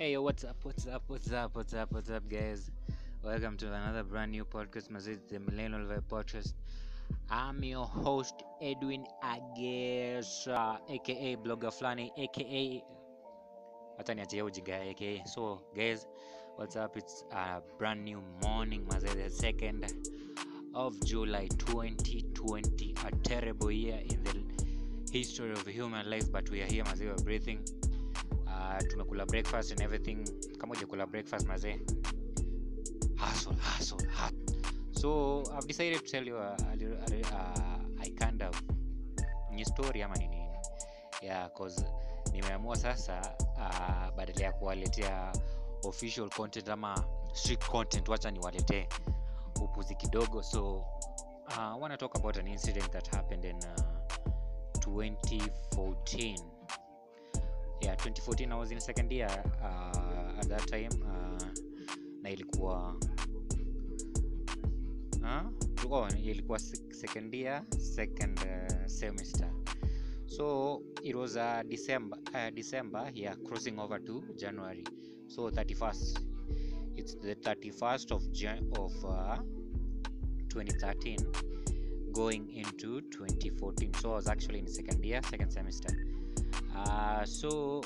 [0.00, 0.56] Hey, what's up?
[0.62, 1.02] What's up?
[1.08, 1.54] What's up?
[1.54, 1.92] What's up?
[1.92, 2.70] What's up, guys?
[3.22, 6.54] Welcome to another brand new podcast, Mazit, the Millennial Vibe Podcast.
[7.30, 12.82] I'm your host, Edwin Agesa, aka Blogger Flani, aka.
[15.26, 16.06] So, guys,
[16.56, 16.96] what's up?
[16.96, 19.84] It's a brand new morning, Mazit, the second
[20.74, 26.66] of July 2020, a terrible year in the history of human life, but we are
[26.72, 27.62] here, Mazit, we're breathing.
[28.60, 30.24] Uh, tumekula breakfast and everything.
[30.58, 31.80] Kama ujakula breakfast mazee.
[33.16, 33.54] Hustle
[35.00, 38.62] so i've decided to tell you a, a, little- a, little, uh, kind of
[39.50, 40.28] ni story ama ni
[41.22, 41.84] yeah cause
[42.32, 45.32] nimeamua sasa uh, badala ya kuwaletea
[45.84, 48.88] official content ama strict content wacha niwaletee
[49.62, 50.42] upuzi kidogo.
[50.42, 50.84] So
[51.48, 53.82] uh, I talk about an incident that happened in uh,
[54.80, 56.49] 2014
[57.80, 59.30] yeah 2014 i was in second year
[59.62, 61.42] uh, at that time uh,
[62.22, 62.96] na ilikuwa
[65.22, 65.92] huh?
[65.92, 66.58] oh, ilikuwa
[66.90, 69.50] second year second uh, semester.
[70.26, 74.84] So it was uh, december uh, december yeah crossing over to january.
[75.26, 76.20] So 31st
[76.96, 79.38] it's the 31st of Jan- of uh,
[80.48, 81.18] 2013
[82.12, 85.88] going into 2014 so i was actually in second year second semester.
[85.92, 86.19] uh,
[87.24, 87.82] so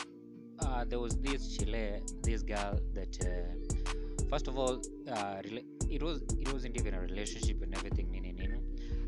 [0.61, 5.42] uh, there was this chile this girl that uh, first of all uh,
[5.91, 8.59] it was it wasn't even a relationship and everything nini nini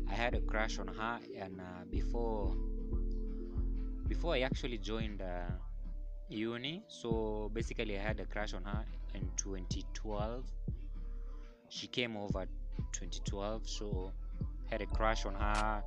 [0.09, 2.53] i had a crush on her and uh, before
[4.07, 5.51] before i actually joined uh,
[6.29, 8.85] uni so basically i had a crush on her
[9.15, 10.43] in 2012
[11.69, 12.45] she came over
[12.91, 14.11] 2012 so
[14.69, 15.83] had a crush on her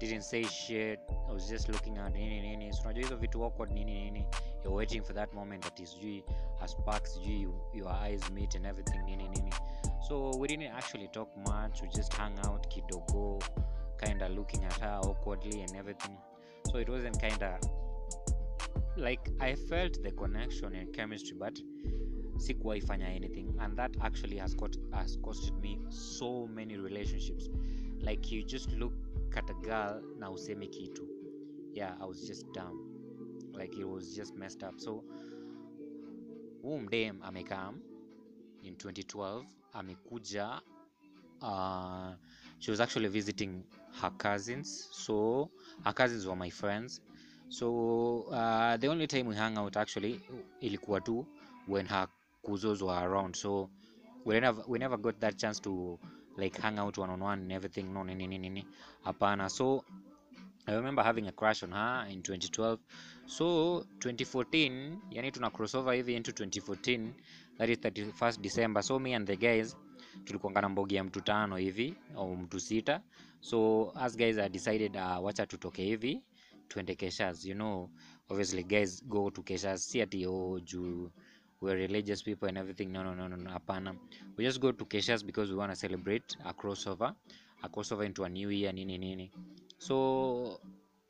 [0.00, 1.00] didn't say shit.
[1.28, 2.72] I was just looking at nini nini.
[2.72, 4.26] So unajua hizo vitu awkward nini nini.
[4.64, 6.24] You're waiting for that moment that is sijui
[6.60, 9.52] a spark sijui you, your eyes meet and everything nini nini.
[10.08, 11.82] So we didn't actually talk much.
[11.82, 13.42] We just hung out kidogo
[13.96, 16.16] kind of looking at her awkwardly and everything.
[16.72, 17.60] So it wasn't kind of
[18.96, 21.58] like i felt the connection and chemistry but
[22.38, 23.54] sikuwaifanya anything.
[23.60, 27.48] And that actually has, got, has costed me so many relationships.
[28.00, 28.92] Like you just look
[29.42, 31.02] girl na useme kitu.
[31.74, 32.76] Yeah i was just dumb.
[33.54, 34.80] Like it was just messed up.
[34.80, 35.04] So
[36.62, 37.80] huu mdem amekam
[38.62, 40.60] in 2012 amekuja
[41.42, 42.14] uh,
[42.58, 43.64] she was actually visiting
[44.00, 44.88] her cousins.
[44.92, 45.50] So
[45.84, 47.00] her cousins were my friends.
[47.48, 50.20] So uh, the only time we hung out actually
[50.60, 51.26] ilikuwa tu
[51.68, 52.08] when her
[52.42, 53.36] kuzos were around.
[53.36, 53.70] So
[54.24, 55.98] we never, we never got that chance to
[56.36, 58.66] like hang out one on one and everything no nini nini nini
[59.04, 59.48] hapana.
[59.50, 59.84] So
[60.66, 62.78] i remember having a crush on her in 2012
[63.26, 67.12] so 2014 yani tuna crossover hivi into 2014
[67.58, 68.82] that is 31st december.
[68.82, 69.76] So me and the guys
[70.24, 73.00] tulikuanga na mbogi ya mtu tano hivi au mtu sita.
[73.40, 76.22] So as guys I decided uh, wacha tutoke hivi
[76.68, 77.90] twende keshas you know.
[78.28, 81.10] Obviously guys go to keshas si ati oh, juu
[81.60, 83.96] we're religious people and everything no no no no hapana.
[84.36, 87.14] We just go to keshas because we want to celebrate a crossover
[87.62, 89.32] a crossover into a new year nini nini.
[89.78, 90.60] So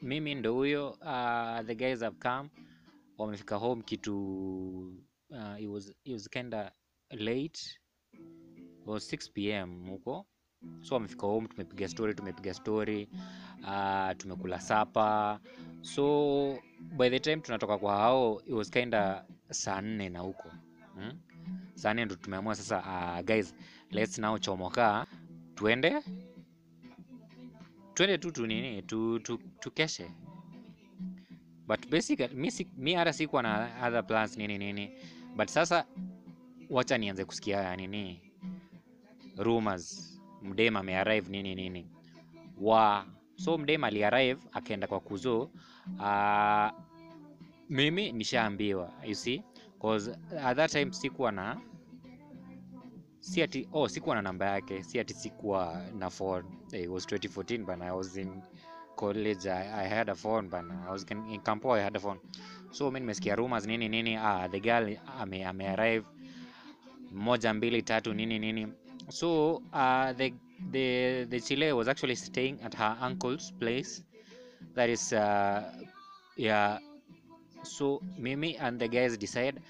[0.02, 2.50] mimi ndo huyo uh, the guys have come
[3.18, 4.16] wamefika home kitu
[5.30, 6.72] uh, it was, it was kinda
[7.10, 7.60] late
[8.80, 10.26] it was 6 pm huko.
[10.82, 13.08] So wamefika home tumepiga story tumepiga story
[13.62, 15.40] uh, tumekula sapa
[15.82, 16.58] so
[16.96, 20.48] by the time tunatoka kwa hao it was kinda saa nne na huko.
[20.94, 21.12] Hmm?
[21.74, 23.54] saa nne ndo tumeamua sasa uh, guys
[23.90, 25.06] let's now chomoka.
[25.54, 26.02] Tuende
[27.94, 30.10] twende tu tu nini tu, tu, tukeshe
[31.66, 34.90] but basically mi, mi hata sikuwa na other plans nini nini.
[35.36, 35.84] But sasa
[36.70, 38.20] wacha nianze kusikia nini
[39.36, 40.12] rumors.
[40.42, 41.86] Mdema ame arrive nini nini.
[42.60, 45.50] Wa so mdema ali arrive akaenda kwa kuzo.
[45.98, 46.70] Uh,
[47.68, 49.42] mimi nishaambiwa you see?
[49.80, 50.10] Cause
[50.44, 51.60] at that time sikuwa na
[53.20, 56.44] si ati oh sikuwa na namba yake si ati sikuwa na phone.
[56.72, 58.42] It was 2014 but i was in
[58.96, 62.00] college i, I had a phone but i was in, in campo i had a
[62.00, 62.20] phone.
[62.70, 66.06] So mimi nimesikia rumors nini nini ah, the girl ame, ame arrive
[67.12, 68.66] moja mbili tatu nini nini.
[69.08, 70.32] So uh, the,
[70.72, 74.02] the, the chile was actually staying at her uncle's place.
[74.74, 75.62] That is uh,
[76.36, 76.78] yeah
[77.62, 79.60] so mimi and the guys decide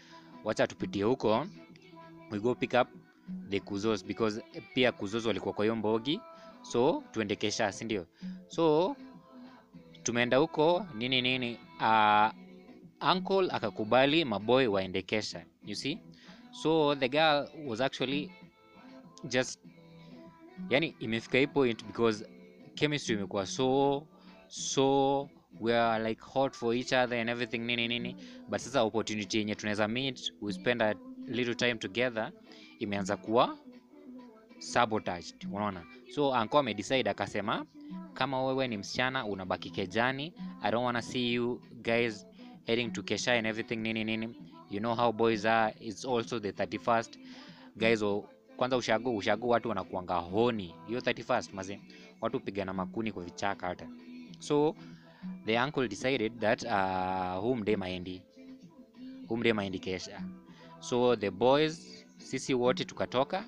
[0.44, 1.46] wacha tupitie huko.
[2.30, 2.88] We go pick up
[3.50, 4.42] the kuzos because
[4.74, 6.20] pia kuzos walikuwa kwa hiyo mbogi.
[6.62, 8.06] So tuende kesha sindio
[8.48, 8.96] so
[10.02, 12.28] tumeenda huko nini nini uh,
[13.12, 15.98] uncle akakubali maboy waende kesha you see?
[16.62, 18.30] So the girl was actually
[19.24, 19.60] just
[20.70, 22.26] yani imefika hii point because
[22.74, 24.06] chemistry imekuwa so
[24.48, 25.28] so
[25.60, 28.16] we are like hot for each other and everything nini nini.
[28.48, 30.94] But sasa opportunity yenye tunaweza meet we spend a
[31.26, 32.32] little time together
[32.78, 33.58] imeanza kuwa
[34.58, 35.84] sabotaged unaona?
[36.14, 37.66] So anko amedecide akasema
[38.14, 40.32] kama wewe ni msichana unabaki kejani.
[40.62, 42.26] I don't wanna see you guys
[42.66, 44.34] heading to kesha and everything nini nini.
[44.70, 47.18] You know how boys are it's also the 31st
[47.76, 51.80] guys o, kwanza ushago ushago watu wanakuanga honi hiyo 31st mazee,
[52.20, 53.88] watu pigana makuni kwa vichaka hata.
[54.38, 54.74] So
[55.46, 58.22] the uncle decided that uh, huu mde maendi
[59.28, 60.22] huu mde maendi kesha.
[60.80, 63.44] So the boys sisi wote tukatoka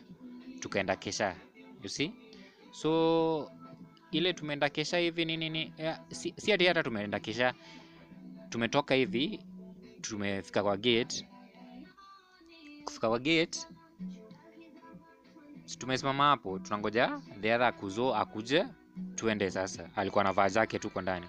[0.61, 1.37] tukaenda kesha
[1.83, 2.13] you see?
[2.71, 3.51] So
[4.11, 7.55] ile tumeenda kesha hivi nini nini yeah, si, si tumeenda kesha
[8.49, 9.41] tumetoka hivi
[10.01, 11.29] tumefika kwa gate.
[12.85, 13.59] Kufika kwa gate
[15.79, 18.67] tumesimama hapo tunangoja the other kuzo akuje
[19.15, 19.91] tuende sasa.
[19.97, 21.27] Alikuwa anavaa zake tuko ndani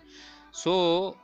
[0.52, 1.16] so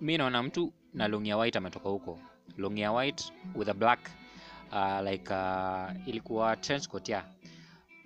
[0.00, 2.18] mi naona mtu na long ya white ametoka huko.
[2.58, 4.10] Long ya white with a black
[4.72, 7.24] uh, like uh, ilikuwa trench coat yeah.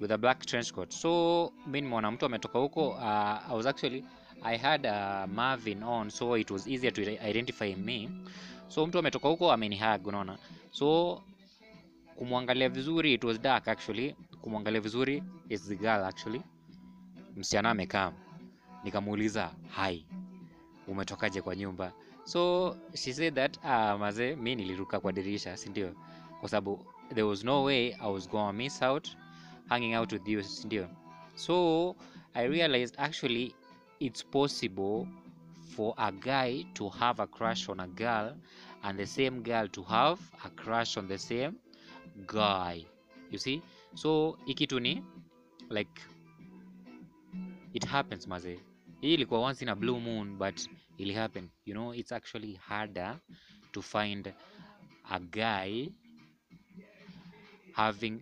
[0.00, 0.90] With a black trench coat.
[0.92, 4.04] So mi nimeona mtu ametoka huko uh, i was actually
[4.42, 8.10] i had uh, marvin on so it was easier to identify me.
[8.68, 10.38] So mtu ametoka huko amenihag unaona.
[10.70, 11.22] So
[12.16, 14.16] kumwangalia vizuri it was dark actually.
[14.42, 16.42] Kumwangalia vizuri is the girl actually.
[17.36, 18.12] Msichana amekaa.
[18.84, 20.06] Nikamuuliza hai
[20.88, 21.92] umetokaje kwa nyumba.
[22.24, 25.92] So she said that uh, maze mi niliruka kwa dirisha si ndio?
[26.40, 29.08] Kwa sababu there was no way i was gonna miss out
[29.68, 30.88] hanging out with you si ndio?
[31.34, 31.96] So
[32.34, 33.54] i realized actually
[34.00, 35.06] it's possible
[35.76, 38.34] for a guy to have a crush on a girl
[38.82, 41.52] and the same girl to have a crush on the same
[42.26, 42.84] guy.
[43.30, 43.62] You see?
[43.94, 45.02] So ikitu ni
[45.70, 46.00] like
[47.74, 48.58] it happens maze
[49.06, 50.60] hii ilikuwa once in a blue moon but
[50.98, 53.18] it happen you know it's actually harder
[53.72, 54.32] to find
[55.10, 55.88] a guy
[57.76, 58.20] having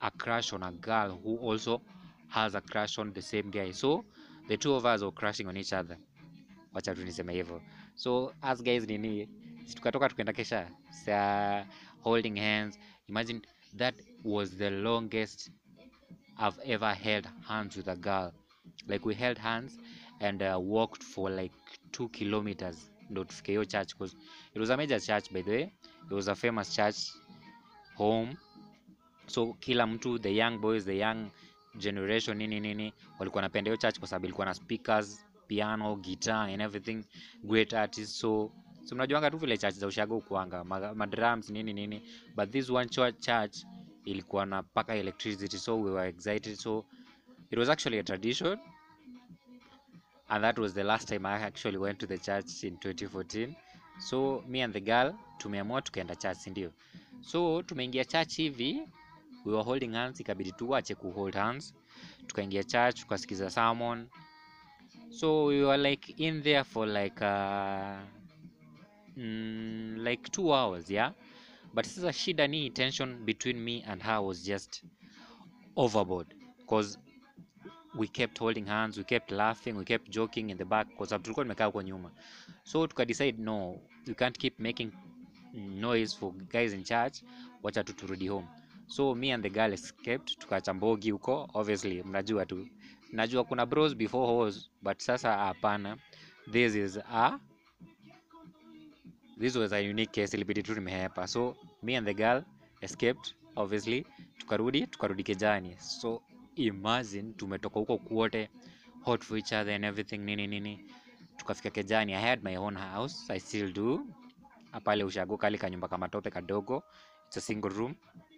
[0.00, 1.80] a crush on a girl who also
[2.28, 3.70] has a crush on the same guy.
[3.70, 4.04] So
[4.48, 5.96] the two of us were crushing on each other.
[6.74, 7.60] Wacha tu niseme hivyo.
[7.94, 9.28] So as guys nini
[9.74, 11.64] tukatoka tukaenda kesha sa
[12.02, 12.78] holding hands.
[13.08, 13.40] Imagine
[13.76, 15.50] that was the longest
[16.38, 18.32] i've ever held hands with a girl.
[18.88, 19.78] Like we held hands
[20.24, 21.54] and uh, walked for like
[21.90, 24.16] two kilometers ndo tufike hiyo church because
[24.54, 25.62] it was a major church by the way.
[26.06, 26.96] It was a famous church
[27.94, 28.36] home.
[29.26, 31.30] So kila mtu the young boys the young
[31.78, 36.62] generation nini nini walikuwa napenda hiyo church kwa sababu ilikuwa na speakers piano guitar and
[36.62, 37.04] everything.
[37.42, 38.18] Great artists.
[38.18, 38.52] So
[38.84, 42.02] so mnajuanga tu vile church za ushago kuanga madrums ma nini nini.
[42.36, 43.56] But this one church, church
[44.04, 46.56] ilikuwa na paka electricity so we were excited.
[46.56, 46.84] So
[47.50, 48.58] it was actually a tradition
[50.28, 53.54] and that was the last time i actually went to the church in 2014
[53.98, 56.72] so me and the girl tumeamua tukaenda church ndio?
[57.20, 58.82] So tumeingia church hivi
[59.44, 61.74] we were holding hands ikabidi tuache kuhold hands.
[62.26, 64.08] Tukaingia church tukasikiza sermon.
[65.10, 67.98] So we were like in there for like uh,
[69.16, 71.12] mm, like two hours yeah?
[71.74, 74.84] But sasa shida ni tension between me and her was just
[75.76, 76.34] overboard.
[76.58, 76.98] Because
[77.98, 81.24] we kept holding hands we kept laughing we kept joking in the back kwa sababu
[81.24, 82.10] tulikuwa tumekaa huko nyuma.
[82.64, 84.92] So tukadecide no we can't keep making
[85.54, 87.22] noise for guys in church
[87.62, 88.46] wacha tu turudi home.
[88.86, 92.68] So me and the girl escaped tukaacha mbogi huko obviously mnajua tu.
[93.12, 95.96] Najua kuna bros before hoes but sasa hapana.
[96.52, 97.38] This is a
[99.38, 102.42] this was a unique case ilibidi tu nimehepa so me and the girl
[102.80, 104.06] escaped obviously
[104.38, 105.76] tukarudi tukarudi kejani.
[105.78, 106.22] So
[106.56, 108.48] imagine tumetoka huko kuote
[109.04, 110.80] hot for each other and everything nini nini.
[111.36, 114.06] Tukafika kejani i had my own house i still do.
[114.84, 116.82] Pale ushago kali kanyumba kama tope kadogo.
[117.26, 117.96] It's a single room.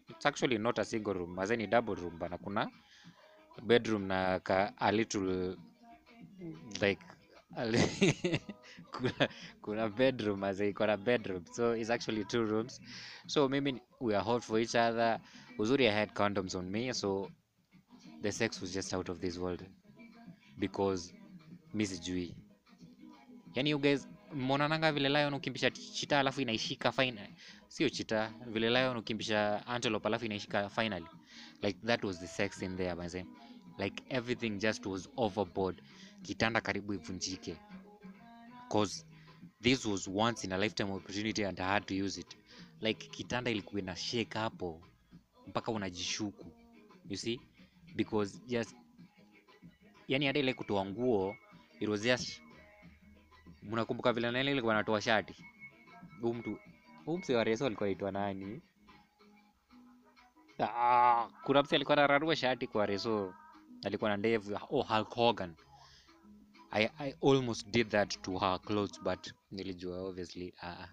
[0.09, 2.71] It's actually not a single room ni double room bana kuna
[3.63, 5.57] bedroom na ka, a little
[6.81, 7.01] like
[8.93, 9.29] kuna,
[9.63, 11.45] kuna bedroom as iko na bedroom.
[11.53, 12.81] So it's actually two rooms.
[13.27, 15.19] So mimi we are hot for each other.
[15.59, 17.31] Uzuri i had condoms on me so
[18.23, 19.63] the sex was just out of this world
[20.59, 21.15] because
[21.75, 22.35] mi sijui
[23.55, 27.35] yani you guys mmonananga vile lion ukimbisha chita alafu inaishika fine
[27.69, 31.07] sio chita vile lion ukimbisha antelope alafu inaishika finally.
[31.63, 33.27] Like that was the sex in there manze.
[33.79, 35.83] Like everything just was overboard.
[36.23, 37.57] Kitanda karibu ivunjike.
[38.69, 39.05] Cause
[39.63, 42.37] this was once in a lifetime opportunity and i had to use it.
[42.81, 44.83] Like kitanda ilikuwa ina shake hapo
[45.47, 46.53] mpaka unajishuku.
[47.09, 47.41] You see
[47.97, 48.77] because just
[50.09, 51.37] yani hata ile kutoa nguo
[51.81, 52.41] it was just
[53.63, 55.45] mnakumbuka vile nani ilikuwa anatoa shati?
[56.21, 56.59] Huu mtu
[57.05, 58.63] huu mse wa reso alikuwa aitwa nani?
[60.59, 63.35] Ah, kuna mse alikuwa anararua shati kwa reso
[63.85, 65.55] alikuwa na ndevu oh Hulk Hogan.
[66.71, 70.89] I, I almost did that to her clothes but nilijua obviously ah,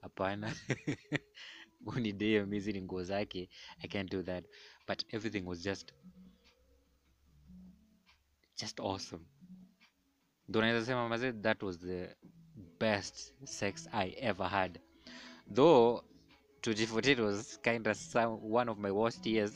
[0.00, 0.54] hapana.
[1.96, 4.44] Ni DM hizi ni nguo zake I can't do that.
[4.88, 5.92] But everything was just
[8.56, 9.24] just awesome.
[10.52, 12.08] Sema mazee that was the
[12.78, 14.80] best sex I ever had.
[15.48, 16.04] Though
[16.62, 19.52] 2014 was kind of some, one of my worst years.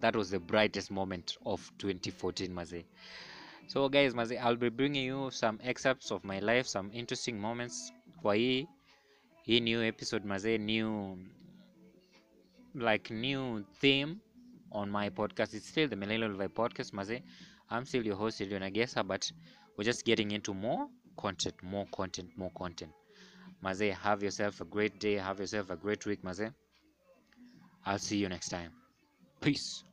[0.00, 2.84] That was the brightest moment of 2014 mazee
[3.68, 7.92] so guys mazee i'll be bringing you some excerpts of my life some interesting moments.
[8.22, 11.18] Kwa hii new episode mazee new
[12.74, 14.16] like new theme
[14.72, 15.54] on my podcast.
[15.54, 17.22] It's still the millennial vibe podcast mazee
[17.70, 19.30] i'm still your host Elion Agesa but
[19.76, 22.92] we're just getting into more content more content more content.
[23.62, 26.50] Maze, have yourself a great day have yourself a great week Maze.
[27.86, 28.72] i'll see you next time.
[29.40, 29.84] Peace